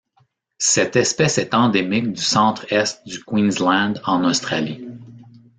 [0.57, 4.83] Cette espèce est endémique du centre-Est du Queensland en Australie.